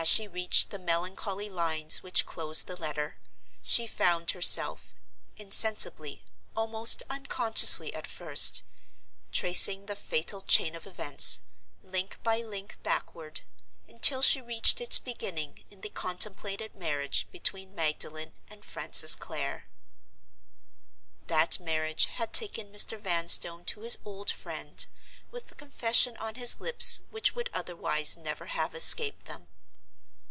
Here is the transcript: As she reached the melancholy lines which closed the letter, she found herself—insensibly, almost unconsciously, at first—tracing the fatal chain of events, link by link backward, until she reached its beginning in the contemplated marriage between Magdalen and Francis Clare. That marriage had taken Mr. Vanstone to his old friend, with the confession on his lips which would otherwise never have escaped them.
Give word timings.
As 0.00 0.06
she 0.06 0.28
reached 0.28 0.70
the 0.70 0.78
melancholy 0.78 1.50
lines 1.50 2.04
which 2.04 2.24
closed 2.24 2.68
the 2.68 2.80
letter, 2.80 3.16
she 3.64 3.84
found 3.88 4.30
herself—insensibly, 4.30 6.24
almost 6.56 7.02
unconsciously, 7.10 7.92
at 7.94 8.06
first—tracing 8.06 9.86
the 9.86 9.96
fatal 9.96 10.40
chain 10.40 10.76
of 10.76 10.86
events, 10.86 11.40
link 11.82 12.22
by 12.22 12.42
link 12.42 12.78
backward, 12.84 13.40
until 13.88 14.22
she 14.22 14.40
reached 14.40 14.80
its 14.80 15.00
beginning 15.00 15.64
in 15.68 15.80
the 15.80 15.90
contemplated 15.90 16.76
marriage 16.76 17.26
between 17.32 17.74
Magdalen 17.74 18.34
and 18.48 18.64
Francis 18.64 19.16
Clare. 19.16 19.66
That 21.26 21.58
marriage 21.58 22.04
had 22.04 22.32
taken 22.32 22.72
Mr. 22.72 23.00
Vanstone 23.00 23.64
to 23.64 23.80
his 23.80 23.98
old 24.04 24.30
friend, 24.30 24.86
with 25.32 25.48
the 25.48 25.56
confession 25.56 26.16
on 26.18 26.36
his 26.36 26.60
lips 26.60 27.00
which 27.10 27.34
would 27.34 27.50
otherwise 27.52 28.16
never 28.16 28.46
have 28.46 28.76
escaped 28.76 29.26
them. 29.26 29.48